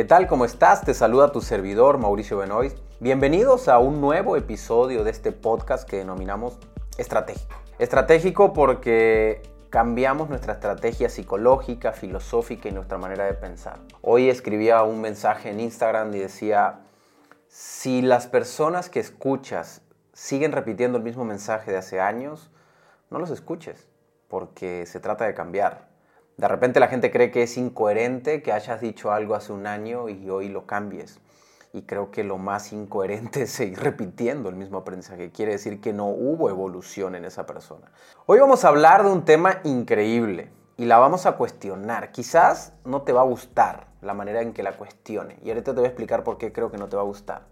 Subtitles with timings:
[0.00, 0.26] ¿Qué tal?
[0.28, 0.80] ¿Cómo estás?
[0.80, 2.78] Te saluda tu servidor Mauricio Benoist.
[3.00, 6.58] Bienvenidos a un nuevo episodio de este podcast que denominamos
[6.96, 7.54] Estratégico.
[7.78, 13.78] Estratégico porque cambiamos nuestra estrategia psicológica, filosófica y nuestra manera de pensar.
[14.00, 16.80] Hoy escribía un mensaje en Instagram y decía,
[17.48, 19.82] si las personas que escuchas
[20.14, 22.50] siguen repitiendo el mismo mensaje de hace años,
[23.10, 23.86] no los escuches,
[24.28, 25.89] porque se trata de cambiar.
[26.40, 30.08] De repente la gente cree que es incoherente que hayas dicho algo hace un año
[30.08, 31.20] y hoy lo cambies.
[31.74, 35.32] Y creo que lo más incoherente es seguir repitiendo el mismo aprendizaje.
[35.32, 37.92] Quiere decir que no hubo evolución en esa persona.
[38.24, 42.10] Hoy vamos a hablar de un tema increíble y la vamos a cuestionar.
[42.10, 45.38] Quizás no te va a gustar la manera en que la cuestione.
[45.44, 47.42] Y ahorita te voy a explicar por qué creo que no te va a gustar.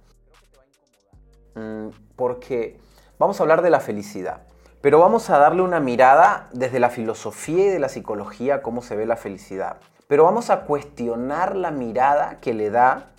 [1.57, 2.81] Mm, porque
[3.19, 4.47] vamos a hablar de la felicidad.
[4.81, 8.95] Pero vamos a darle una mirada desde la filosofía y de la psicología cómo se
[8.95, 9.79] ve la felicidad.
[10.07, 13.11] Pero vamos a cuestionar la mirada que le da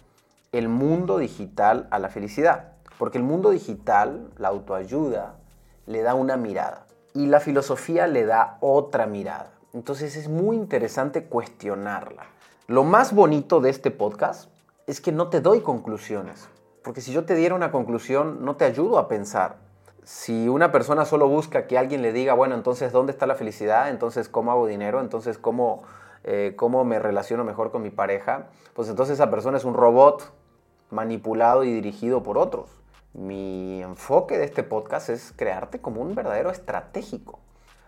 [0.54, 2.72] el mundo digital a la felicidad.
[2.98, 5.36] Porque el mundo digital, la autoayuda,
[5.86, 9.52] le da una mirada y la filosofía le da otra mirada.
[9.74, 12.24] Entonces es muy interesante cuestionarla.
[12.68, 14.50] Lo más bonito de este podcast
[14.88, 16.48] es que no te doy conclusiones.
[16.86, 19.69] Porque si yo te diera una conclusión, no te ayudo a pensar
[20.10, 23.90] si una persona solo busca que alguien le diga, bueno, entonces, ¿dónde está la felicidad?
[23.90, 25.02] Entonces, ¿cómo hago dinero?
[25.02, 25.84] Entonces, ¿cómo,
[26.24, 28.48] eh, ¿cómo me relaciono mejor con mi pareja?
[28.74, 30.34] Pues entonces esa persona es un robot
[30.90, 32.72] manipulado y dirigido por otros.
[33.14, 37.38] Mi enfoque de este podcast es crearte como un verdadero estratégico.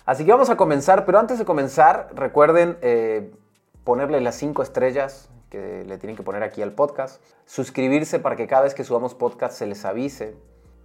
[0.06, 3.34] Así que vamos a comenzar, pero antes de comenzar, recuerden eh,
[3.84, 8.46] ponerle las cinco estrellas que le tienen que poner aquí al podcast, suscribirse para que
[8.46, 10.36] cada vez que subamos podcast se les avise,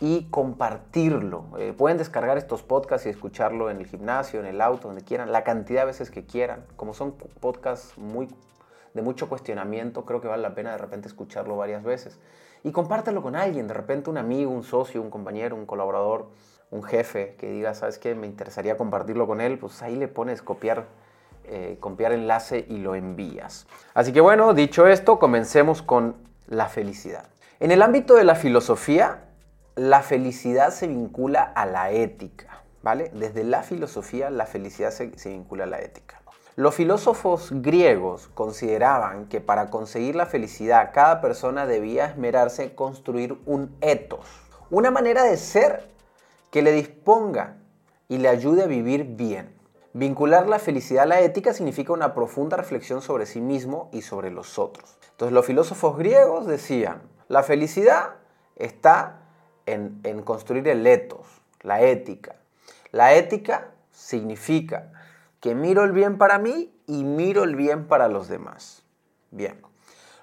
[0.00, 1.44] y compartirlo.
[1.58, 5.32] Eh, pueden descargar estos podcasts y escucharlo en el gimnasio, en el auto, donde quieran,
[5.32, 6.64] la cantidad de veces que quieran.
[6.76, 8.28] Como son podcasts muy,
[8.94, 12.18] de mucho cuestionamiento, creo que vale la pena de repente escucharlo varias veces.
[12.62, 16.28] Y compártelo con alguien, de repente un amigo, un socio, un compañero, un colaborador,
[16.70, 18.14] un jefe que diga, ¿sabes qué?
[18.14, 20.86] Me interesaría compartirlo con él, pues ahí le pones copiar,
[21.44, 23.66] eh, copiar enlace y lo envías.
[23.94, 26.16] Así que bueno, dicho esto, comencemos con
[26.48, 27.28] la felicidad.
[27.60, 29.25] En el ámbito de la filosofía,
[29.76, 33.10] la felicidad se vincula a la ética, ¿vale?
[33.12, 36.22] Desde la filosofía la felicidad se, vincula a la ética.
[36.56, 43.38] Los filósofos griegos consideraban que para conseguir la felicidad cada persona debía esmerarse en construir
[43.44, 44.26] un ethos,
[44.70, 45.90] una manera de ser
[46.50, 47.58] que le disponga
[48.08, 49.54] y le ayude a vivir bien.
[49.92, 54.30] Vincular la felicidad a la ética significa una profunda reflexión sobre sí mismo y sobre
[54.30, 54.96] los otros.
[55.10, 58.14] Entonces los filósofos griegos decían, la felicidad
[58.56, 59.25] está
[59.66, 61.26] en, construir el etos,
[61.62, 62.36] la ética.
[62.92, 64.92] La ética significa
[65.40, 68.84] que miro el bien para mí y miro el bien para los demás.
[69.30, 69.60] Bien,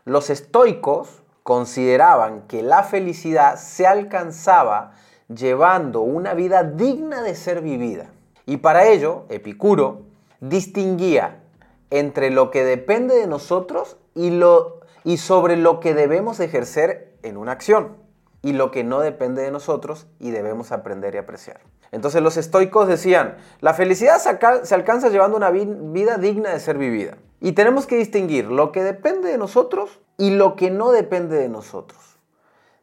[0.05, 4.93] los estoicos consideraban que la felicidad se alcanzaba
[5.27, 8.07] llevando una vida digna de ser vivida.
[8.45, 10.03] Y para ello, Epicuro
[10.39, 11.41] distinguía
[11.89, 17.37] entre lo que depende de nosotros y, lo, y sobre lo que debemos ejercer en
[17.37, 18.02] una acción
[18.43, 21.61] y lo que no depende de nosotros y debemos aprender y apreciar.
[21.91, 27.17] Entonces los estoicos decían, la felicidad se alcanza llevando una vida digna de ser vivida.
[27.39, 31.49] Y tenemos que distinguir lo que depende de nosotros y lo que no depende de
[31.49, 32.19] nosotros.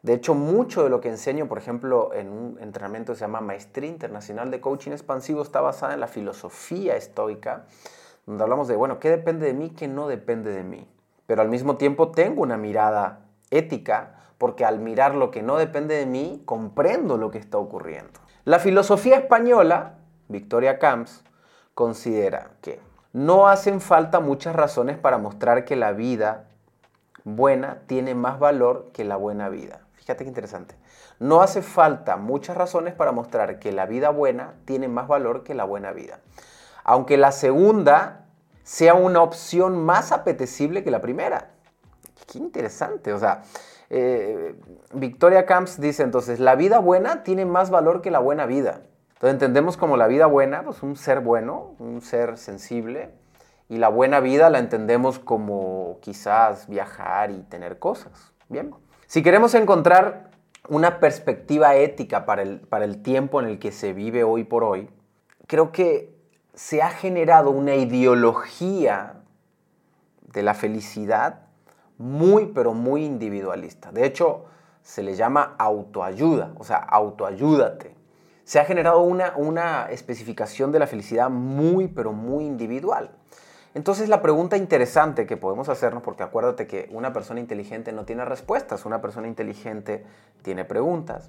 [0.03, 3.43] De hecho, mucho de lo que enseño, por ejemplo, en un entrenamiento que se llama
[3.43, 7.67] Maestría Internacional de Coaching Expansivo, está basada en la filosofía estoica,
[8.25, 9.71] donde hablamos de, bueno, ¿qué depende de mí?
[9.71, 10.89] ¿Qué no depende de mí?
[11.27, 15.97] Pero al mismo tiempo tengo una mirada ética porque al mirar lo que no depende
[15.97, 18.21] de mí, comprendo lo que está ocurriendo.
[18.45, 21.23] La filosofía española, Victoria Camps,
[21.75, 22.81] considera que
[23.13, 26.47] no hacen falta muchas razones para mostrar que la vida
[27.25, 29.81] buena tiene más valor que la buena vida.
[29.93, 30.75] Fíjate qué interesante.
[31.19, 35.53] No hace falta muchas razones para mostrar que la vida buena tiene más valor que
[35.53, 36.21] la buena vida.
[36.83, 38.25] Aunque la segunda
[38.63, 41.51] sea una opción más apetecible que la primera.
[42.27, 43.13] Qué interesante.
[43.13, 43.43] O sea,
[43.91, 44.55] eh,
[44.95, 48.83] Victoria Camps dice entonces, la vida buena tiene más valor que la buena vida.
[49.15, 53.11] Entonces entendemos como la vida buena, pues un ser bueno, un ser sensible,
[53.69, 58.33] y la buena vida la entendemos como quizás viajar y tener cosas.
[58.49, 58.73] Bien.
[59.07, 60.31] Si queremos encontrar
[60.69, 64.65] una perspectiva ética para el, para el tiempo en el que se vive hoy por
[64.65, 64.89] hoy,
[65.47, 66.15] creo que
[66.55, 69.21] se ha generado una ideología
[70.33, 71.50] de la felicidad
[72.01, 73.93] muy, pero muy individualista.
[73.93, 74.47] De hecho,
[74.83, 77.95] se le llama autoayuda, o sea, autoayúdate.
[78.45, 83.11] Se ha generado una, una especificación de la felicidad muy, pero muy individual.
[83.75, 88.25] Entonces la pregunta interesante que podemos hacernos, porque acuérdate que una persona inteligente no tiene
[88.25, 90.07] respuestas, una persona inteligente
[90.43, 91.29] tiene preguntas.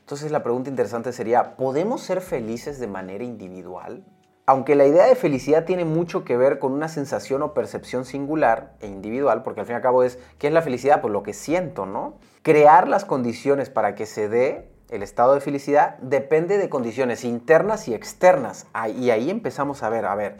[0.00, 4.04] Entonces la pregunta interesante sería, ¿podemos ser felices de manera individual?
[4.46, 8.74] Aunque la idea de felicidad tiene mucho que ver con una sensación o percepción singular
[8.80, 11.00] e individual, porque al fin y al cabo es, ¿qué es la felicidad?
[11.00, 12.14] Pues lo que siento, ¿no?
[12.42, 17.86] Crear las condiciones para que se dé el estado de felicidad depende de condiciones internas
[17.86, 18.66] y externas.
[18.96, 20.38] Y ahí empezamos a ver, a ver,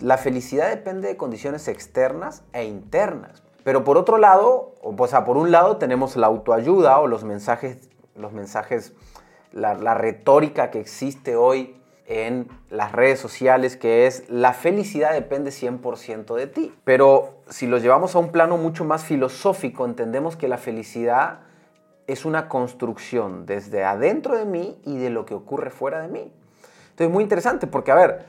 [0.00, 3.42] la felicidad depende de condiciones externas e internas.
[3.64, 7.88] Pero por otro lado, o sea, por un lado tenemos la autoayuda o los mensajes,
[8.14, 8.92] los mensajes,
[9.50, 15.50] la, la retórica que existe hoy en las redes sociales, que es la felicidad depende
[15.50, 16.74] 100% de ti.
[16.84, 21.40] Pero si lo llevamos a un plano mucho más filosófico, entendemos que la felicidad
[22.06, 26.32] es una construcción desde adentro de mí y de lo que ocurre fuera de mí.
[26.90, 28.24] Entonces, muy interesante porque, a ver,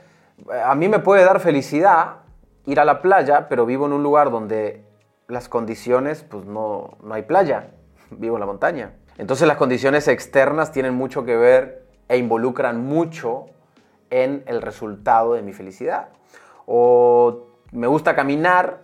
[0.64, 2.16] a mí me puede dar felicidad
[2.66, 4.84] ir a la playa, pero vivo en un lugar donde
[5.28, 7.70] las condiciones, pues no, no hay playa,
[8.10, 8.92] vivo en la montaña.
[9.16, 13.46] Entonces las condiciones externas tienen mucho que ver e involucran mucho
[14.10, 16.08] en el resultado de mi felicidad.
[16.66, 18.80] O me gusta caminar,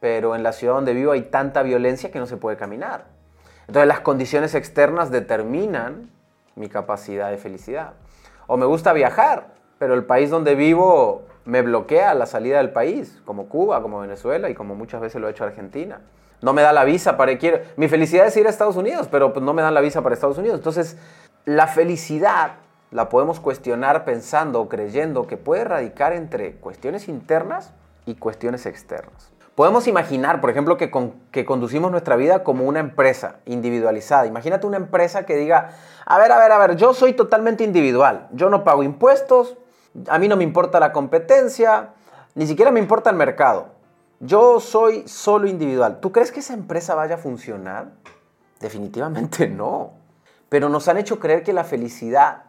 [0.00, 3.06] pero en la ciudad donde vivo hay tanta violencia que no se puede caminar.
[3.66, 6.10] Entonces las condiciones externas determinan
[6.56, 7.92] mi capacidad de felicidad.
[8.46, 9.48] O me gusta viajar,
[9.78, 14.50] pero el país donde vivo me bloquea la salida del país, como Cuba, como Venezuela
[14.50, 16.00] y como muchas veces lo ha hecho Argentina.
[16.40, 17.72] No me da la visa para ir.
[17.76, 20.14] Mi felicidad es ir a Estados Unidos, pero pues no me dan la visa para
[20.14, 20.58] Estados Unidos.
[20.58, 20.96] Entonces,
[21.44, 22.52] la felicidad
[22.90, 27.72] la podemos cuestionar pensando o creyendo que puede radicar entre cuestiones internas
[28.06, 29.32] y cuestiones externas.
[29.54, 30.90] Podemos imaginar, por ejemplo, que,
[31.32, 34.26] que conducimos nuestra vida como una empresa individualizada.
[34.26, 35.70] Imagínate una empresa que diga,
[36.06, 39.58] a ver, a ver, a ver, yo soy totalmente individual, yo no pago impuestos,
[40.08, 41.90] a mí no me importa la competencia,
[42.34, 43.70] ni siquiera me importa el mercado.
[44.20, 46.00] Yo soy solo individual.
[46.00, 47.90] ¿Tú crees que esa empresa vaya a funcionar?
[48.60, 49.94] Definitivamente no.
[50.48, 52.47] Pero nos han hecho creer que la felicidad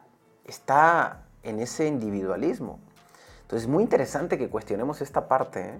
[0.49, 2.79] está en ese individualismo.
[3.41, 5.61] Entonces es muy interesante que cuestionemos esta parte.
[5.61, 5.79] ¿eh?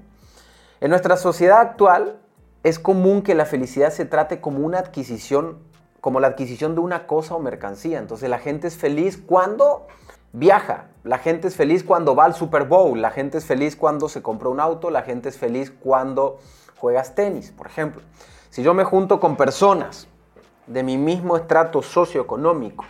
[0.81, 2.19] En nuestra sociedad actual
[2.63, 5.59] es común que la felicidad se trate como una adquisición,
[6.01, 7.99] como la adquisición de una cosa o mercancía.
[7.99, 9.87] Entonces la gente es feliz cuando
[10.31, 14.09] viaja, la gente es feliz cuando va al Super Bowl, la gente es feliz cuando
[14.09, 16.39] se compra un auto, la gente es feliz cuando
[16.77, 18.01] juegas tenis, por ejemplo.
[18.49, 20.07] Si yo me junto con personas
[20.67, 22.85] de mi mismo estrato socioeconómico,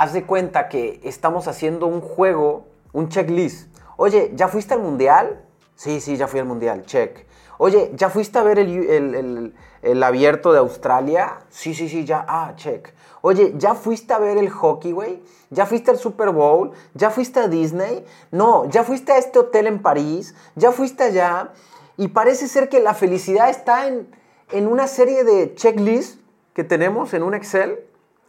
[0.00, 2.64] haz de cuenta que estamos haciendo un juego,
[2.94, 3.68] un checklist.
[3.98, 5.44] Oye, ¿ya fuiste al mundial?
[5.74, 7.26] Sí, sí, ya fui al mundial, check.
[7.58, 11.40] Oye, ¿ya fuiste a ver el, el abierto de Australia?
[11.50, 12.94] Sí, sí, sí, ya, ah, check.
[13.20, 15.22] Oye, ¿ya fuiste a ver el hockey, güey?
[15.50, 16.70] ¿Ya fuiste al Super Bowl?
[16.94, 18.02] ¿Ya fuiste a Disney?
[18.30, 20.34] No, ¿ya fuiste a este hotel en París?
[20.56, 21.52] ¿Ya fuiste allá?
[21.98, 24.08] Y parece ser que la felicidad está en,
[24.50, 26.18] en una serie de checklists
[26.54, 27.80] que tenemos en un Excel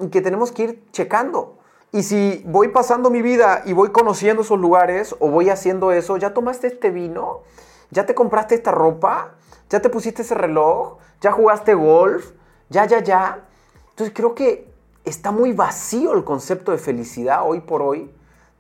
[0.02, 1.61] y que tenemos que ir checando.
[1.94, 6.16] Y si voy pasando mi vida y voy conociendo esos lugares o voy haciendo eso,
[6.16, 7.42] ¿ya tomaste este vino?
[7.90, 9.36] ¿Ya te compraste esta ropa?
[9.70, 10.98] ¿Ya te pusiste ese reloj?
[11.20, 12.32] ¿Ya jugaste golf?
[12.70, 13.46] ¿Ya, ya, ya?
[13.90, 14.72] Entonces creo que
[15.04, 18.10] está muy vacío el concepto de felicidad hoy por hoy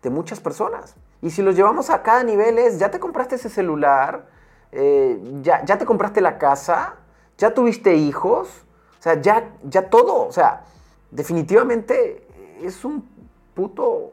[0.01, 0.95] de muchas personas.
[1.21, 4.27] Y si los llevamos a cada nivel es, ya te compraste ese celular,
[4.73, 6.95] eh, ya, ya te compraste la casa,
[7.37, 8.49] ya tuviste hijos,
[8.99, 10.65] o sea, ya, ya todo, o sea,
[11.11, 12.27] definitivamente
[12.61, 13.20] es un
[13.53, 14.11] puto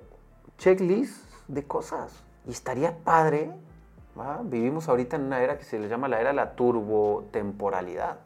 [0.59, 2.13] checklist de cosas.
[2.47, 3.53] Y estaría padre,
[4.45, 8.19] vivimos ahorita en una era que se le llama la era de la turbotemporalidad.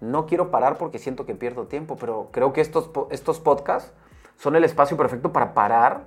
[0.00, 3.92] No quiero parar porque siento que pierdo tiempo, pero creo que estos, estos podcasts
[4.36, 6.04] son el espacio perfecto para parar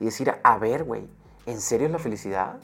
[0.00, 1.08] y decir, a ver, güey,
[1.46, 2.56] ¿en serio es la felicidad?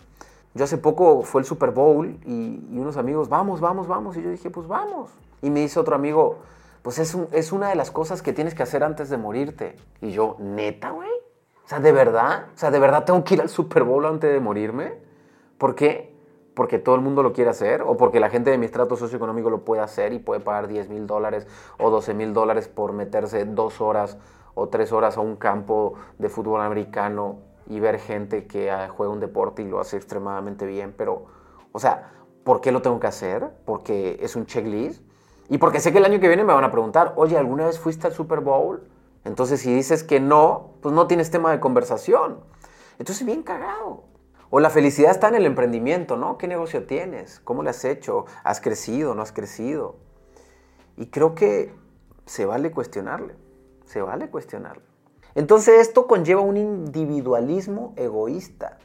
[0.54, 4.16] Yo hace poco fue el Super Bowl y, unos amigos, vamos, vamos, vamos.
[4.16, 5.10] Y yo dije, pues vamos.
[5.42, 6.38] Y me dice otro amigo,
[6.82, 9.76] pues es, es una de las cosas que tienes que hacer antes de morirte.
[10.00, 11.09] Y yo, neta, güey.
[11.70, 12.46] Sea, ¿de verdad?
[12.52, 14.94] O sea, ¿de verdad tengo que ir al Super Bowl antes de morirme?
[15.56, 16.10] ¿Por qué?
[16.54, 19.50] porque todo el mundo lo quiere hacer o porque la gente de mi estrato socioeconómico
[19.50, 21.46] lo puede hacer y puede pagar 10 mil dólares
[21.78, 24.18] o 12 mil dólares por meterse dos horas
[24.54, 29.12] o tres horas a un campo de fútbol americano y ver gente que ah, juega
[29.12, 31.26] un deporte y lo hace extremadamente bien, pero,
[31.70, 32.10] o sea,
[32.42, 33.48] ¿por qué lo tengo que hacer?
[33.64, 35.02] Porque es un checklist.
[35.48, 37.78] Y porque sé que el año que viene me van a preguntar, oye, ¿alguna vez
[37.78, 38.82] fuiste al Super Bowl?
[39.24, 42.40] Entonces, si dices que no, pues no tienes tema de conversación.
[42.98, 44.04] Entonces, bien cagado.
[44.50, 46.36] O la felicidad está en el emprendimiento, ¿no?
[46.36, 47.40] ¿Qué negocio tienes?
[47.40, 48.26] ¿Cómo le has hecho?
[48.42, 49.14] ¿Has crecido?
[49.14, 49.96] ¿No has crecido?
[50.96, 51.72] Y creo que
[52.26, 53.36] se vale cuestionarle,
[53.84, 54.82] se vale cuestionarle.
[55.34, 58.78] Entonces esto conlleva un individualismo egoísta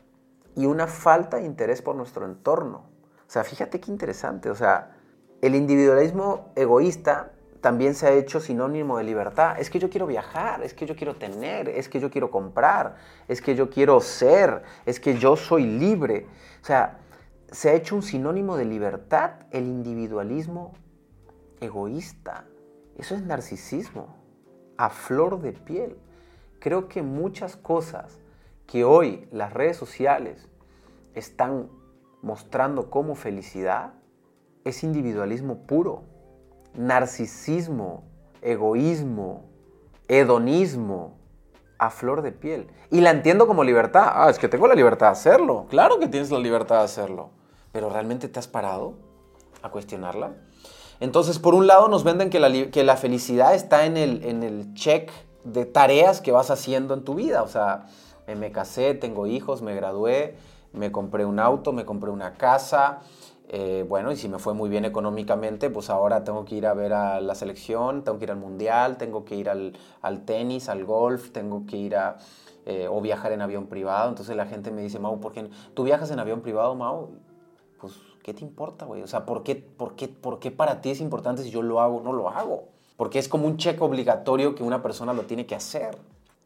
[0.56, 2.86] y una falta de interés por nuestro entorno.
[3.28, 4.50] O sea, fíjate qué interesante.
[4.50, 4.96] O sea,
[5.42, 7.34] el individualismo egoísta
[7.66, 9.60] también se ha hecho sinónimo de libertad.
[9.60, 12.98] Es que yo quiero viajar, es que yo quiero tener, es que yo quiero comprar,
[13.28, 16.28] es que yo quiero ser, es que yo soy libre.
[16.62, 17.00] O sea,
[17.52, 20.74] se ha hecho un sinónimo de libertad el individualismo
[21.60, 22.46] egoísta.
[23.00, 24.16] Eso es narcisismo,
[24.78, 25.98] a flor de piel.
[26.60, 28.20] Creo que muchas cosas
[28.68, 30.48] que hoy las redes sociales
[31.16, 31.72] están
[32.22, 33.96] mostrando como felicidad
[34.64, 36.04] es individualismo puro,
[36.78, 38.04] narcisismo,
[38.42, 39.46] egoísmo,
[40.08, 41.18] hedonismo
[41.78, 42.68] a flor de piel.
[42.92, 44.12] Y la entiendo como libertad.
[44.14, 45.66] Ah, es que tengo la libertad de hacerlo.
[45.70, 47.32] Claro que tienes la libertad de hacerlo.
[47.72, 48.94] Pero ¿realmente te has parado
[49.62, 50.34] a cuestionarla?
[51.00, 54.44] Entonces, por un lado, nos venden que la, que la felicidad está en el, en
[54.44, 55.12] el check
[55.44, 57.44] de tareas que vas haciendo en tu vida.
[57.44, 57.88] O sea,
[58.28, 60.36] me casé, tengo hijos, me gradué,
[60.72, 63.02] me compré un auto, me compré una casa.
[63.58, 66.74] Eh, bueno, y si me fue muy bien económicamente, pues ahora tengo que ir a
[66.74, 69.72] ver a la selección, tengo que ir al mundial, tengo que ir al,
[70.26, 72.18] tenis, al golf, tengo que ir a...
[72.66, 74.10] Eh, o viajar en avión privado.
[74.10, 77.12] Entonces la gente me dice, Mau, ¿por qué tú viajas en avión privado, Mau?
[77.80, 77.94] Pues,
[78.24, 79.04] ¿qué te importa, güey?
[79.04, 81.80] O sea, ¿por qué, por, qué, ¿por qué para ti es importante si yo lo
[81.80, 82.70] hago no lo hago?
[82.98, 85.96] Porque es como un cheque obligatorio que una persona lo tiene que hacer.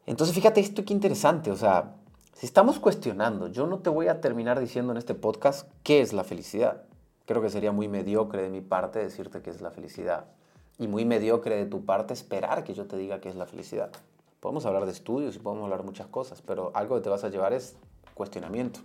[0.05, 1.95] Entonces, fíjate esto qué interesante, o sea,
[2.33, 6.13] si estamos cuestionando, yo no te voy a terminar diciendo en este podcast qué es
[6.13, 6.83] la felicidad.
[7.29, 10.25] Creo que sería muy mediocre de mi parte decirte qué es la felicidad.
[10.79, 13.91] Y muy mediocre de tu parte esperar que yo te diga qué es la felicidad.
[14.39, 17.29] Podemos hablar de estudios y podemos hablar muchas cosas, pero algo que te vas a
[17.29, 17.75] llevar es
[18.15, 18.79] cuestionamiento.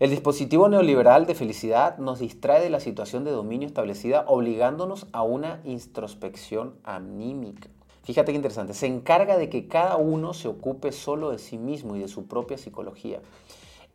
[0.00, 5.22] El dispositivo neoliberal de felicidad nos distrae de la situación de dominio establecida, obligándonos a
[5.22, 7.68] una introspección anímica.
[8.02, 11.94] Fíjate qué interesante, se encarga de que cada uno se ocupe solo de sí mismo
[11.94, 13.20] y de su propia psicología,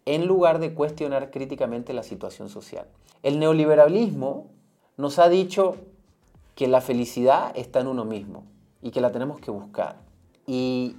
[0.09, 2.87] en lugar de cuestionar críticamente la situación social.
[3.21, 4.47] El neoliberalismo
[4.97, 5.75] nos ha dicho
[6.55, 8.43] que la felicidad está en uno mismo
[8.81, 9.97] y que la tenemos que buscar.
[10.47, 10.95] Y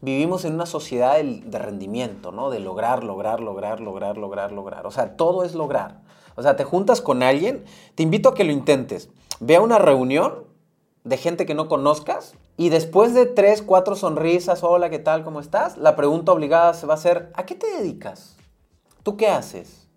[0.00, 2.50] vivimos en una sociedad de, rendimiento, ¿no?
[2.50, 4.84] De lograr, lograr, lograr, lograr, lograr, lograr.
[4.84, 6.00] O sea, todo es lograr.
[6.34, 7.62] O sea, te juntas con alguien,
[7.94, 9.10] te invito a que lo intentes.
[9.38, 10.42] Ve a una reunión
[11.04, 15.22] de gente que no conozcas y después de tres, cuatro sonrisas, hola, ¿qué tal?
[15.22, 15.78] ¿Cómo estás?
[15.78, 18.39] La pregunta obligada se va a hacer, ¿a qué te dedicas?
[19.02, 19.88] ¿Tú qué haces?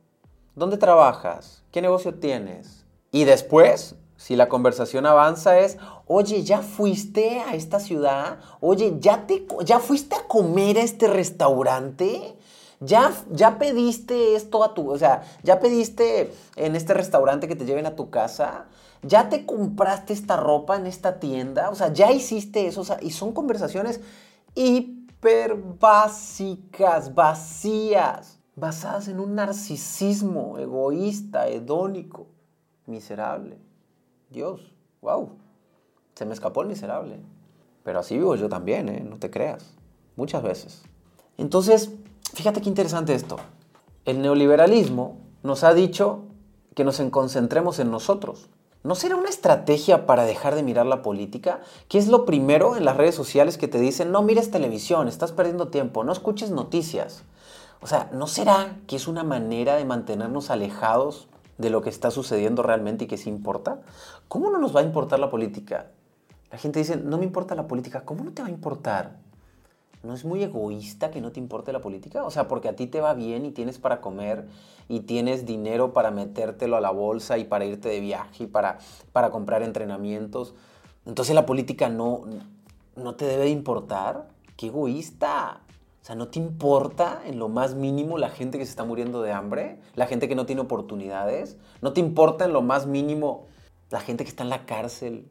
[0.55, 1.63] ¿Dónde trabajas?
[1.71, 2.85] ¿Qué negocio tienes?
[3.11, 8.39] Y después, si la conversación avanza es, oye, ¿ya fuiste a esta ciudad?
[8.61, 12.37] Oye, ¿ya, te, ya fuiste a comer a este restaurante?
[12.79, 17.65] ¿Ya, ¿Ya pediste esto a tu, o sea, ya pediste en este restaurante que te
[17.65, 18.67] lleven a tu casa?
[19.01, 21.69] ¿Ya te compraste esta ropa en esta tienda?
[21.69, 22.85] O sea, ya hiciste eso.
[23.01, 23.99] y son conversaciones
[24.55, 32.27] hiper básicas, vacías, basadas en un narcisismo egoísta, hedónico,
[32.85, 33.57] miserable.
[34.29, 35.31] Dios, wow.
[36.15, 37.19] Se me escapó el miserable.
[37.83, 39.05] Pero así vivo yo también, ¿eh?
[39.07, 39.73] No te creas.
[40.15, 40.83] Muchas veces.
[41.37, 41.91] Entonces,
[42.33, 43.37] fíjate qué interesante esto.
[44.05, 46.25] El neoliberalismo nos ha dicho
[46.75, 48.49] que nos concentremos en nosotros.
[48.83, 51.61] ¿No será una estrategia para dejar de mirar la política?
[51.87, 55.31] ¿Qué es lo primero en las redes sociales que te dicen, no mires televisión, estás
[55.31, 57.23] perdiendo tiempo, no escuches noticias?
[57.83, 62.11] O sea, ¿no será que es una manera de mantenernos alejados de lo que está
[62.11, 63.81] sucediendo realmente y que sí importa?
[64.29, 65.87] ¿Cómo no nos va a importar la política?
[66.49, 68.05] La gente dice, no me importa la política.
[68.05, 69.17] ¿Cómo no te va a importar?
[70.01, 72.23] ¿No es muy egoísta que no te importe la política?
[72.23, 74.47] O sea, porque a ti te va bien y tienes para comer
[74.87, 78.77] y tienes dinero para metértelo a la bolsa y para irte de viaje y para,
[79.11, 80.55] para comprar entrenamientos.
[81.05, 82.21] Entonces la política no,
[82.95, 84.29] no te debe importar.
[84.55, 85.59] ¡Qué egoísta!
[86.03, 89.21] O sea, ¿no te importa en lo más mínimo la gente que se está muriendo
[89.21, 89.79] de hambre?
[89.95, 91.57] ¿La gente que no tiene oportunidades?
[91.81, 93.47] ¿No te importa en lo más mínimo
[93.89, 95.29] la gente que está en la cárcel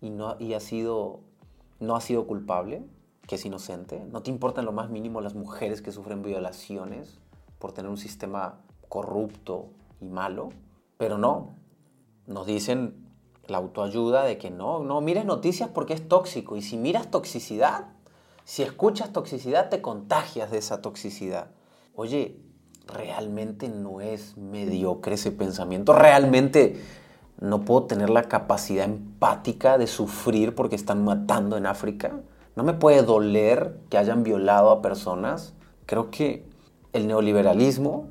[0.00, 1.20] y, no, y ha sido,
[1.78, 2.82] no ha sido culpable?
[3.26, 4.04] que es inocente.
[4.10, 7.18] No te importan lo más mínimo las mujeres que sufren violaciones
[7.58, 10.50] por tener un sistema corrupto y malo.
[10.98, 11.54] Pero no,
[12.26, 13.08] nos dicen
[13.46, 16.56] la autoayuda de que no, no mires noticias porque es tóxico.
[16.56, 17.93] Y si miras toxicidad,
[18.44, 21.48] si escuchas toxicidad, te contagias de esa toxicidad.
[21.94, 22.38] Oye,
[22.86, 25.92] realmente no es mediocre ese pensamiento.
[25.94, 26.80] Realmente
[27.40, 32.20] no puedo tener la capacidad empática de sufrir porque están matando en África.
[32.56, 35.54] No me puede doler que hayan violado a personas.
[35.86, 36.46] Creo que
[36.92, 38.08] el neoliberalismo,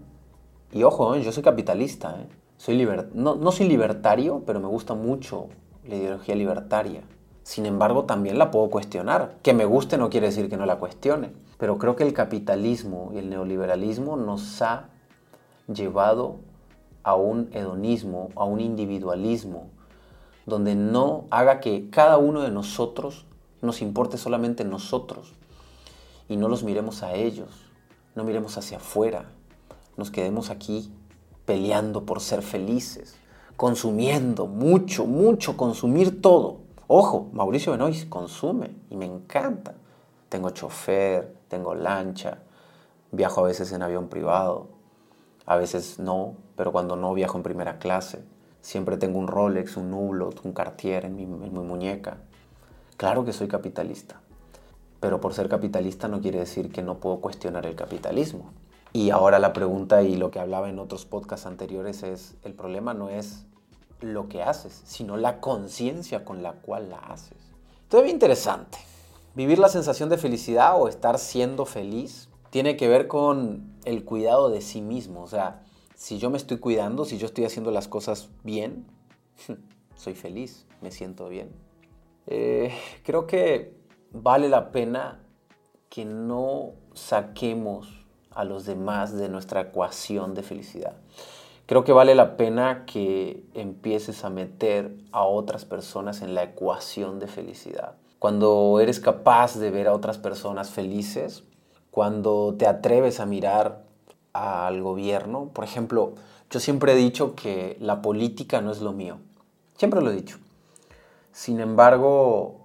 [0.71, 1.23] y ojo, ¿eh?
[1.23, 2.27] yo soy capitalista, ¿eh?
[2.57, 5.47] soy no, no soy libertario, pero me gusta mucho
[5.87, 7.03] la ideología libertaria.
[7.43, 9.35] Sin embargo, también la puedo cuestionar.
[9.43, 11.31] Que me guste no quiere decir que no la cuestione.
[11.57, 14.89] Pero creo que el capitalismo y el neoliberalismo nos ha
[15.67, 16.37] llevado
[17.03, 19.69] a un hedonismo, a un individualismo,
[20.45, 23.25] donde no haga que cada uno de nosotros
[23.61, 25.33] nos importe solamente nosotros
[26.27, 27.49] y no los miremos a ellos,
[28.15, 29.29] no miremos hacia afuera,
[29.95, 30.91] nos quedemos aquí
[31.45, 33.15] peleando por ser felices,
[33.55, 36.62] consumiendo mucho, mucho, consumir todo.
[36.87, 39.73] Ojo, Mauricio Benoist consume y me encanta.
[40.29, 42.39] Tengo chofer, tengo lancha,
[43.11, 44.67] viajo a veces en avión privado,
[45.45, 48.23] a veces no, pero cuando no viajo en primera clase.
[48.61, 52.17] Siempre tengo un Rolex, un Hublot, un Cartier en mi, en mi muñeca.
[52.97, 54.21] Claro que soy capitalista,
[54.99, 58.51] pero por ser capitalista no quiere decir que no puedo cuestionar el capitalismo.
[58.93, 62.93] Y ahora la pregunta y lo que hablaba en otros podcasts anteriores es, el problema
[62.93, 63.45] no es
[64.01, 67.37] lo que haces, sino la conciencia con la cual la haces.
[67.83, 68.77] Entonces, bien interesante.
[69.35, 74.49] Vivir la sensación de felicidad o estar siendo feliz tiene que ver con el cuidado
[74.49, 75.23] de sí mismo.
[75.23, 75.63] O sea,
[75.95, 78.85] si yo me estoy cuidando, si yo estoy haciendo las cosas bien,
[79.95, 81.51] soy feliz, me siento bien.
[82.27, 82.71] Eh,
[83.03, 83.75] creo que
[84.11, 85.23] vale la pena
[85.89, 90.95] que no saquemos a los demás de nuestra ecuación de felicidad.
[91.65, 97.19] Creo que vale la pena que empieces a meter a otras personas en la ecuación
[97.19, 97.93] de felicidad.
[98.19, 101.43] Cuando eres capaz de ver a otras personas felices,
[101.89, 103.85] cuando te atreves a mirar
[104.33, 106.15] al gobierno, por ejemplo,
[106.49, 109.19] yo siempre he dicho que la política no es lo mío.
[109.77, 110.39] Siempre lo he dicho.
[111.31, 112.57] Sin embargo,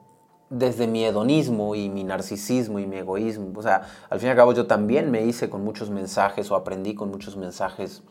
[0.51, 3.53] desde mi hedonismo y mi narcisismo y mi egoísmo.
[3.57, 6.57] O sea, al fin y al cabo yo también me hice con muchos mensajes o
[6.57, 8.03] aprendí con muchos mensajes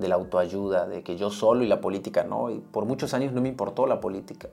[0.00, 2.50] de la autoayuda, de que yo solo y la política no.
[2.50, 4.48] Y por muchos años no me importó la política.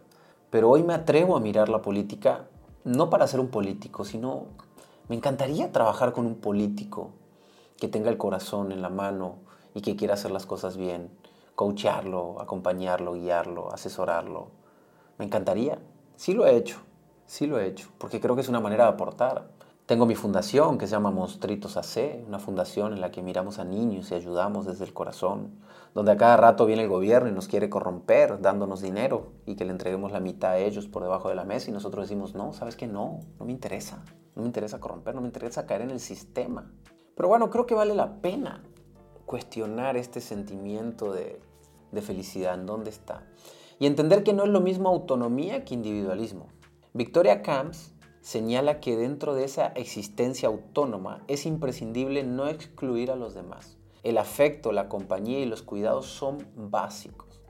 [0.50, 2.48] Pero hoy me atrevo a mirar la política
[2.84, 4.46] no para ser un político, sino
[5.10, 7.10] me encantaría trabajar con un político
[7.78, 9.36] que tenga el corazón en la mano
[9.74, 11.10] y que quiera hacer las cosas bien,
[11.56, 14.48] coacharlo, acompañarlo, guiarlo, asesorarlo.
[15.18, 15.80] Me encantaría.
[16.16, 16.80] Sí lo he hecho
[17.28, 19.50] Sí lo he hecho, porque creo que es una manera de aportar.
[19.88, 23.64] Tengo mi fundación que se llama Monstritos AC, una fundación en la que miramos a
[23.64, 25.62] niños y ayudamos desde el corazón,
[25.96, 29.64] donde a cada rato viene el gobierno y nos quiere corromper dándonos dinero y que
[29.64, 32.52] le entreguemos la mitad a ellos por debajo de la mesa y nosotros decimos, no,
[32.52, 34.04] sabes que no, no me interesa,
[34.36, 36.70] no me interesa corromper, no me interesa caer en el sistema.
[37.16, 38.64] Pero bueno, creo que vale la pena
[39.26, 41.40] cuestionar este sentimiento de,
[41.94, 43.24] de felicidad, en dónde está.
[43.80, 46.48] Y entender que no es lo mismo autonomía que individualismo.
[46.94, 47.94] Victoria Camps
[48.28, 53.78] señala que dentro de esa existencia autónoma es imprescindible no excluir a los demás.
[54.04, 57.42] El afecto, la compañía y los cuidados son básicos.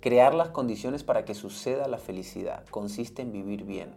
[0.00, 3.94] Crear las condiciones para que suceda la felicidad consiste en vivir bien,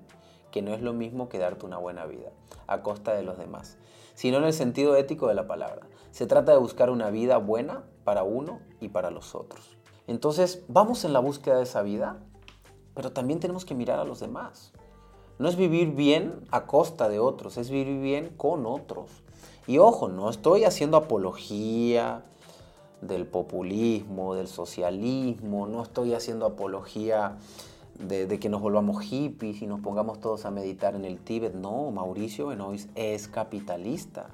[0.49, 2.31] que no es lo mismo que darte una buena vida,
[2.67, 3.77] a costa de los demás,
[4.13, 5.87] sino en el sentido ético de la palabra.
[6.11, 9.75] Se trata de buscar una vida buena para uno y para los otros.
[10.07, 12.23] Entonces, vamos en la búsqueda de esa vida,
[12.95, 14.71] pero también tenemos que mirar a los demás.
[15.39, 19.09] No es vivir bien a costa de otros, es vivir bien con otros.
[19.67, 22.23] Y ojo, no estoy haciendo apología
[23.01, 27.37] del populismo, del socialismo, no estoy haciendo apología
[27.97, 31.53] de, que nos volvamos hippies y nos pongamos todos a meditar en el Tíbet.
[31.53, 34.27] No, Mauricio Benoist es capitalista.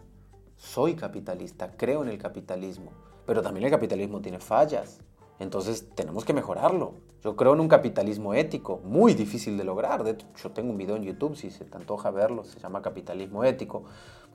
[0.58, 2.92] Soy capitalista, creo en el capitalismo.
[3.28, 5.00] Pero también el capitalismo tiene fallas.
[5.38, 6.94] Entonces tenemos que mejorarlo.
[7.26, 10.04] Yo creo en un capitalismo ético, muy difícil de lograr.
[10.04, 12.84] De hecho, yo tengo un video en YouTube, si se te antoja verlo, se llama
[12.84, 13.84] Capitalismo Ético.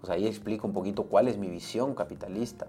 [0.00, 2.66] Pues ahí explico un poquito cuál es mi visión capitalista.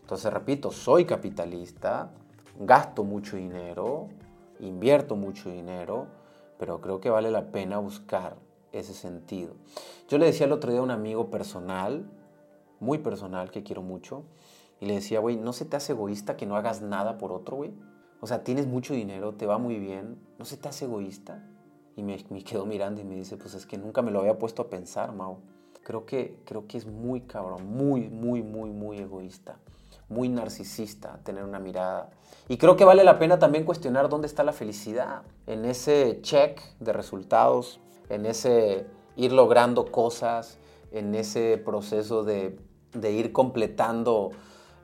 [0.00, 2.10] Entonces, repito, soy capitalista,
[2.58, 4.08] gasto mucho dinero,
[4.58, 6.08] invierto mucho dinero,
[6.58, 8.34] pero creo que vale la pena buscar
[8.72, 9.54] ese sentido.
[10.08, 12.10] Yo le decía el otro día a un amigo personal,
[12.80, 14.24] muy personal, que quiero mucho,
[14.80, 17.58] y le decía, güey, ¿no se te hace egoísta que no hagas nada por otro,
[17.58, 17.72] güey?
[18.24, 21.46] O sea, tienes mucho dinero, te va muy bien, ¿no se te hace egoísta?
[21.94, 24.38] Y me, me quedó mirando y me dice, pues es que nunca me lo había
[24.38, 25.40] puesto a pensar, Mau.
[25.82, 29.58] Creo que, creo que es muy cabrón, muy, muy, muy, muy egoísta,
[30.08, 32.12] muy narcisista tener una mirada.
[32.48, 36.62] Y creo que vale la pena también cuestionar dónde está la felicidad, en ese check
[36.80, 40.56] de resultados, en ese ir logrando cosas,
[40.92, 42.58] en ese proceso de,
[42.94, 44.30] de ir completando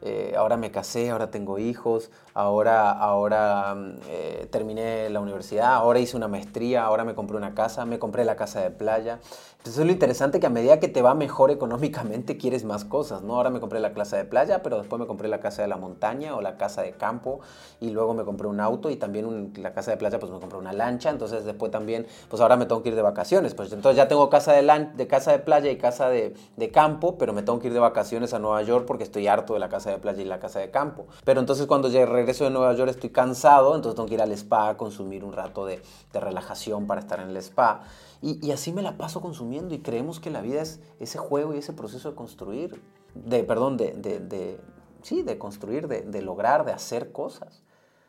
[0.03, 3.77] eh, ahora me casé, ahora tengo hijos, ahora, ahora
[4.09, 8.25] eh, terminé la universidad, ahora hice una maestría, ahora me compré una casa, me compré
[8.25, 9.21] la casa de playa.
[9.61, 13.21] Entonces es lo interesante que a medida que te va mejor económicamente quieres más cosas,
[13.21, 13.35] ¿no?
[13.35, 15.77] Ahora me compré la casa de playa, pero después me compré la casa de la
[15.77, 17.41] montaña o la casa de campo
[17.79, 20.59] y luego me compré un auto y también la casa de playa pues me compré
[20.59, 23.99] una lancha, entonces después también pues ahora me tengo que ir de vacaciones, pues entonces
[23.99, 27.43] ya tengo casa de, de casa de playa y casa de, de campo, pero me
[27.43, 29.99] tengo que ir de vacaciones a Nueva York porque estoy harto de la casa de
[29.99, 31.07] playa y la casa de campo.
[31.25, 32.07] Pero entonces cuando ya
[32.39, 35.67] de Nueva York estoy cansado, entonces tengo que ir al spa a consumir un rato
[35.67, 37.83] de, de relajación para estar en el spa.
[38.23, 41.59] Y, así me la paso consumiendo y creemos que la vida es ese juego y
[41.59, 42.83] ese proceso de construir,
[43.15, 44.61] de, perdón, de, de,
[45.03, 47.63] sí, de construir, de, lograr, de hacer cosas.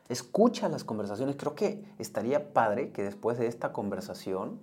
[0.09, 1.37] Escucha las conversaciones.
[1.37, 4.59] Creo que estaría padre que después de esta conversación,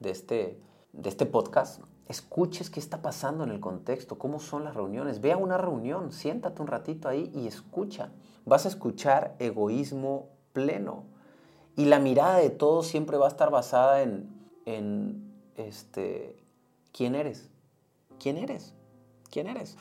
[0.00, 0.60] de este,
[0.92, 5.20] de este podcast, escuches qué está pasando en el contexto, cómo son las reuniones.
[5.20, 8.10] Ve a una reunión, siéntate un ratito ahí y escucha.
[8.44, 11.04] Vas a escuchar egoísmo pleno.
[11.76, 14.28] Y la mirada de todos siempre va a estar basada en,
[14.64, 16.36] en este,
[16.92, 17.48] quién eres,
[18.18, 18.74] quién eres,
[19.30, 19.76] quién eres.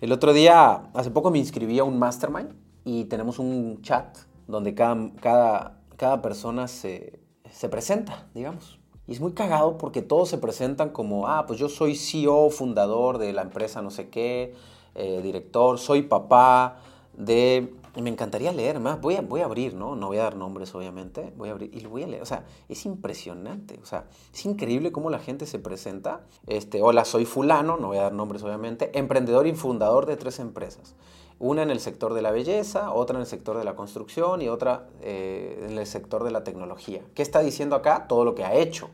[0.00, 4.74] El otro día, hace poco me inscribí a un mastermind y tenemos un chat donde
[4.74, 8.78] cada, cada, cada persona se, se presenta, digamos.
[9.06, 13.18] Y es muy cagado porque todos se presentan como, ah, pues yo soy CEO, fundador
[13.18, 14.54] de la empresa no sé qué,
[14.94, 16.78] eh, director, soy papá
[17.16, 19.00] de me encantaría leer más.
[19.00, 19.94] Voy a, voy a abrir, ¿no?
[19.94, 21.32] No voy a dar nombres, obviamente.
[21.36, 22.22] Voy a abrir y lo voy a leer.
[22.22, 23.78] O sea, es impresionante.
[23.82, 26.22] O sea, es increíble cómo la gente se presenta.
[26.46, 28.90] Este, hola, soy fulano, no voy a dar nombres, obviamente.
[28.98, 30.94] Emprendedor y fundador de tres empresas.
[31.38, 34.48] Una en el sector de la belleza, otra en el sector de la construcción y
[34.48, 37.02] otra eh, en el sector de la tecnología.
[37.14, 38.06] ¿Qué está diciendo acá?
[38.08, 38.90] Todo lo que ha hecho,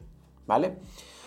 [0.46, 0.78] ¿vale?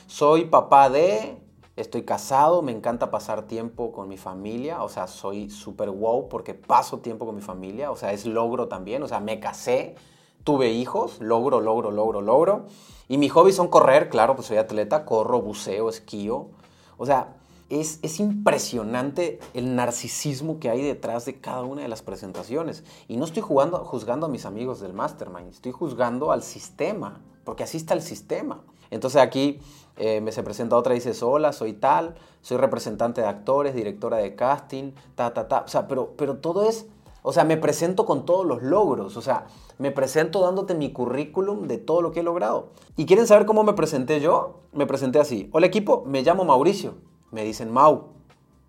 [0.07, 1.37] Soy papá de
[1.75, 6.53] Estoy casado, me encanta pasar tiempo con mi familia, o sea, soy súper wow porque
[6.53, 9.95] paso tiempo con mi familia, o sea, es logro también, o sea, me casé,
[10.43, 12.67] tuve hijos, logro, logro, logro, logro.
[13.07, 16.49] Y mi hobby son correr, claro, pues soy atleta, corro, buceo, esquío.
[16.97, 17.37] O sea,
[17.69, 22.83] es, es, impresionante el narcisismo que hay detrás de cada una de las presentaciones.
[23.07, 27.63] Y no estoy jugando, juzgando a mis amigos del Mastermind, estoy juzgando al sistema, porque
[27.63, 28.61] así está el sistema.
[28.93, 29.59] Entonces aquí
[29.97, 34.17] eh, me se presenta otra y dice, hola, soy tal, soy representante de actores, directora
[34.17, 35.63] de casting, ta, ta, ta.
[35.65, 36.85] O sea, pero, pero todo es,
[37.23, 39.47] o sea, me presento con todos los logros, o sea,
[39.79, 42.69] me presento dándote mi currículum de todo lo que he logrado.
[42.95, 44.59] ¿Y quieren saber cómo me presenté yo?
[44.73, 46.93] Me presenté así, hola equipo, me llamo Mauricio,
[47.31, 48.09] me dicen Mau,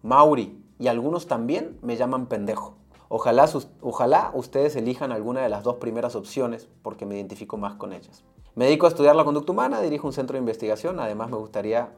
[0.02, 2.76] Mauri, y algunos también me llaman pendejo.
[3.08, 3.46] Ojalá,
[3.82, 8.24] ojalá ustedes elijan alguna de las dos primeras opciones porque me identifico más con ellas.
[8.54, 11.90] Me dedico a estudiar la conducta humana, dirijo un centro de investigación, además me gustaría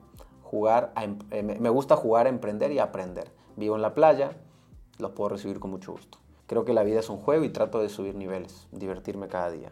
[0.42, 3.30] jugar, em, eh, me gusta jugar a emprender y a aprender.
[3.56, 4.30] Vivo en la playa,
[4.98, 6.18] los puedo recibir con mucho gusto.
[6.46, 9.70] Creo que la vida es un juego y trato de subir niveles, divertirme cada día.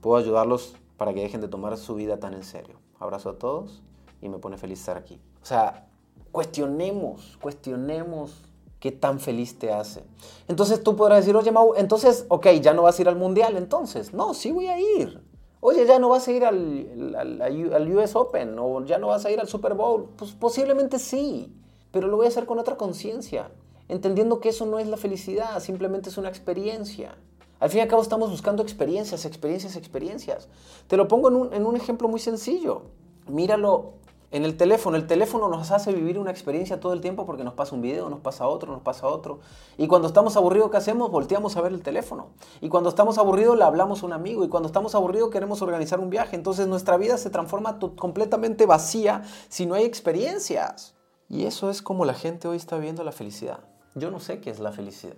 [0.00, 2.80] Puedo ayudarlos para que dejen de tomar su vida tan en serio.
[2.98, 3.82] Abrazo a todos
[4.20, 5.20] y me pone feliz estar aquí.
[5.40, 5.86] O sea,
[6.32, 8.42] cuestionemos, cuestionemos
[8.80, 10.04] qué tan feliz te hace.
[10.48, 13.56] Entonces tú podrás decir, oye Mau, entonces, ok, ya no vas a ir al mundial,
[13.56, 14.12] entonces.
[14.12, 15.22] No, sí voy a ir.
[15.66, 19.30] Oye, ya no vas a ir al, al, US Open o ya no vas a
[19.30, 20.10] ir al Super Bowl.
[20.14, 21.56] Pues posiblemente sí,
[21.90, 23.50] pero lo voy a hacer con otra conciencia,
[23.88, 27.16] entendiendo que eso no es la felicidad, simplemente es una experiencia.
[27.60, 30.48] Al fin y al cabo estamos buscando experiencias, experiencias, experiencias.
[30.86, 32.82] Te lo pongo en un, en un ejemplo muy sencillo.
[33.26, 33.94] Míralo
[34.34, 37.54] en el teléfono, el teléfono nos hace vivir una experiencia todo el tiempo porque nos
[37.54, 39.38] pasa un video, nos pasa otro, nos pasa otro.
[39.78, 41.12] Y cuando estamos aburridos, ¿qué hacemos?
[41.12, 42.30] Volteamos a ver el teléfono.
[42.60, 44.44] Y cuando estamos aburridos, le hablamos a un amigo.
[44.44, 46.34] Y cuando estamos aburridos, queremos organizar un viaje.
[46.34, 50.96] Entonces nuestra vida se transforma completamente vacía si no hay experiencias.
[51.28, 53.60] Y eso es como la gente hoy está viendo la felicidad.
[53.94, 55.14] Yo no sé qué es la felicidad.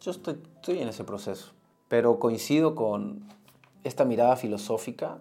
[0.00, 1.52] Yo estoy, estoy en ese proceso.
[1.88, 3.28] Pero coincido con
[3.84, 5.18] esta mirada filosófica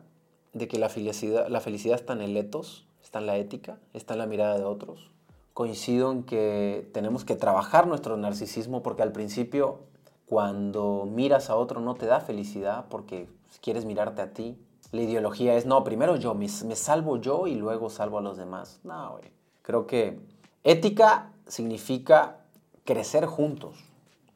[0.57, 4.13] de que la felicidad, la felicidad está en el etos, está en la ética, está
[4.13, 5.11] en la mirada de otros.
[5.53, 9.79] Coincido en que tenemos que trabajar nuestro narcisismo porque al principio
[10.27, 13.29] cuando miras a otro no te da felicidad porque
[13.61, 14.57] quieres mirarte a ti.
[14.91, 18.37] La ideología es, no, primero yo, me, me salvo yo y luego salvo a los
[18.37, 18.79] demás.
[18.83, 19.31] No, güey.
[19.61, 20.19] Creo que
[20.63, 22.39] ética significa
[22.83, 23.83] crecer juntos,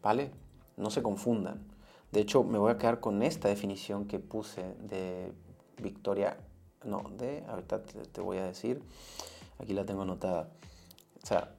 [0.02, 0.32] ¿vale?
[0.78, 1.62] No se confundan.
[2.12, 5.32] De hecho, me voy a quedar con esta definición que puse de
[5.82, 6.38] Victoria,
[6.84, 8.82] no, de, ahorita te, voy a decir,
[9.60, 10.50] aquí la tengo anotada.
[11.22, 11.54] O sea,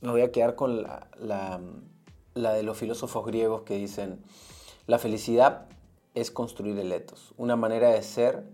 [0.00, 1.08] me voy a quedar con la,
[2.34, 4.22] la, de los filósofos griegos que dicen,
[4.86, 5.66] la felicidad
[6.14, 8.44] es construir el etos, una manera de ser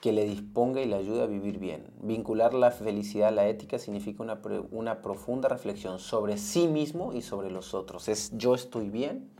[0.00, 1.90] que le disponga y le ayude a vivir bien.
[2.02, 4.40] Vincular la felicidad a la ética significa una,
[4.70, 8.08] una profunda reflexión sobre sí mismo y sobre los otros.
[8.08, 9.30] Es yo estoy bien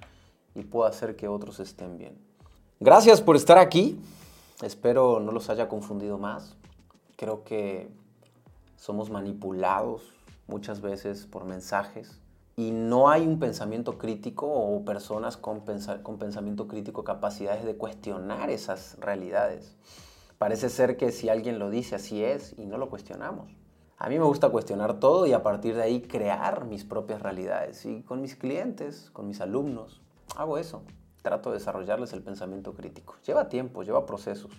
[0.54, 2.16] y puedo hacer que otros estén bien.
[2.80, 3.98] Gracias por estar aquí.
[4.62, 6.56] Espero no los haya confundido más.
[7.16, 7.90] Creo que
[8.76, 10.14] somos manipulados
[10.46, 12.20] muchas veces por mensajes
[12.56, 18.96] y no hay un pensamiento crítico o personas con, pensamiento crítico capacidades de cuestionar esas
[18.98, 19.76] realidades.
[20.38, 23.54] Parece ser que si alguien lo dice así es y no lo cuestionamos.
[23.98, 27.84] A mí me gusta cuestionar todo y a partir de ahí crear mis propias realidades.
[27.84, 30.02] Y con mis clientes, con mis alumnos,
[30.34, 30.82] hago eso.
[31.26, 33.16] Trato de desarrollarles el pensamiento crítico.
[33.26, 34.52] Lleva tiempo, lleva procesos.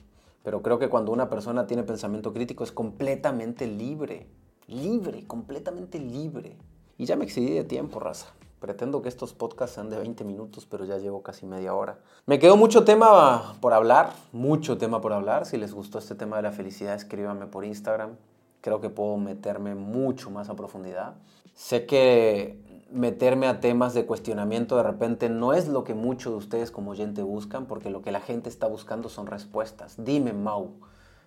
[0.43, 4.27] Pero creo que cuando una persona tiene pensamiento crítico es completamente libre.
[4.67, 6.57] Libre, completamente libre.
[6.97, 8.33] Y ya me excedí de tiempo, raza.
[8.59, 11.99] Pretendo que estos podcasts sean de 20 minutos, pero ya llevo casi media hora.
[12.25, 15.45] Me quedó mucho tema por hablar, mucho tema por hablar.
[15.45, 18.17] Si les gustó este tema de la felicidad, escríbanme por Instagram.
[18.59, 21.15] Creo que puedo meterme mucho más a profundidad.
[21.53, 26.37] Sé que meterme a temas de cuestionamiento de repente no es lo que muchos de
[26.37, 29.95] ustedes como oyente buscan, porque lo que la gente está buscando son respuestas.
[29.97, 30.71] Dime, Mau,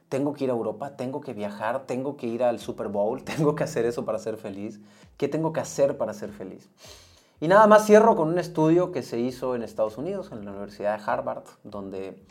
[0.08, 3.54] tengo que ir a Europa, tengo que viajar, tengo que ir al Super Bowl, tengo
[3.54, 4.80] que hacer eso para ser feliz.
[5.16, 6.68] ¿Qué tengo que hacer para ser feliz?
[7.40, 10.50] Y nada más cierro con un estudio que se hizo en Estados Unidos, en la
[10.50, 12.22] Universidad de Harvard, donde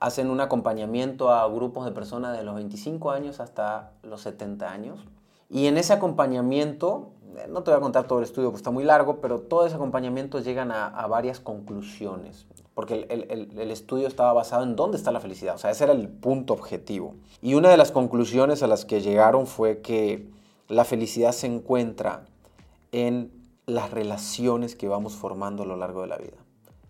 [0.00, 5.00] hacen un acompañamiento a grupos de personas de los 25 años hasta los 70 años.
[5.48, 7.12] Y en ese acompañamiento,
[7.48, 9.76] no te voy a contar todo el estudio porque está muy largo, pero todo ese
[9.76, 12.46] acompañamiento llegan a, varias conclusiones.
[12.74, 15.54] Porque el, el, estudio estaba basado en dónde está la felicidad.
[15.54, 17.14] O sea, ese era el punto objetivo.
[17.40, 20.28] Y una de las conclusiones a las que llegaron fue que
[20.68, 22.26] la felicidad se encuentra
[22.92, 23.32] en
[23.66, 26.36] las relaciones que vamos formando a lo largo de la vida.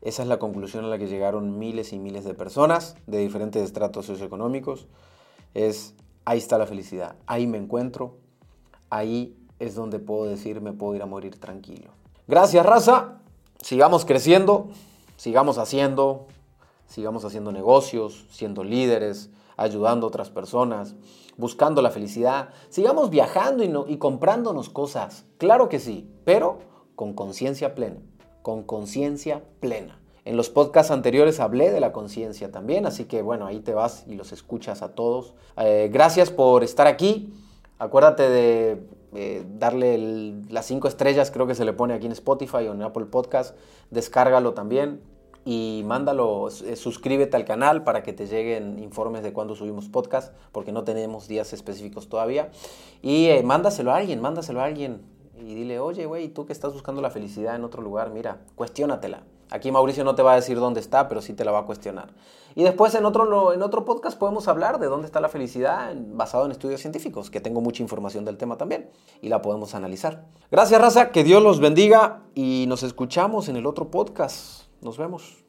[0.02, 3.62] Esa es la conclusión a la que llegaron miles y miles de personas de diferentes
[3.62, 4.86] estratos socioeconómicos.
[5.54, 5.94] Es,
[6.24, 8.18] ahí está la felicidad, ahí me encuentro,
[8.90, 11.90] ahí es donde puedo decir me puedo ir a morir tranquilo.
[12.26, 13.20] Gracias, raza.
[13.62, 14.68] Sigamos creciendo,
[15.16, 16.26] sigamos haciendo,
[16.86, 20.94] sigamos haciendo negocios, siendo líderes, ayudando a otras personas,
[21.36, 22.50] buscando la felicidad.
[22.68, 25.24] Sigamos viajando y, y comprándonos cosas.
[25.38, 26.58] Claro que sí, pero
[26.94, 28.00] con conciencia plena.
[28.42, 30.00] Con conciencia plena.
[30.24, 34.04] En los podcasts anteriores hablé de la conciencia también, así que bueno, ahí te vas
[34.08, 35.34] y los escuchas a todos.
[35.56, 37.32] Eh, gracias por estar aquí.
[37.78, 42.68] Acuérdate de eh, darle las cinco estrellas, creo que se le pone aquí en Spotify
[42.68, 43.56] o en Apple Podcast.
[43.90, 45.00] Descárgalo también
[45.44, 50.34] y mándalo, eh, suscríbete al canal para que te lleguen informes de cuando subimos podcast,
[50.52, 52.50] porque no tenemos días específicos todavía.
[53.00, 55.00] Y mándaselo a alguien, mándaselo a alguien
[55.38, 59.22] y dile, oye, güey, tú que estás buscando la felicidad en otro lugar, mira, cuestiónatela.
[59.50, 61.64] Aquí Mauricio no te va a decir dónde está, pero sí te la va a
[61.66, 62.08] cuestionar.
[62.56, 66.46] Y después en otro, en otro podcast podemos hablar de dónde está la felicidad basado
[66.46, 68.88] en estudios científicos, que tengo mucha información del tema también
[69.20, 70.24] y la podemos analizar.
[70.50, 74.70] Gracias, raza, que Dios los bendiga y nos escuchamos en el otro podcast.
[74.80, 75.45] Nos vemos.